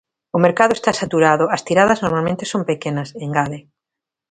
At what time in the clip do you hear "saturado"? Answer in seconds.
1.01-1.45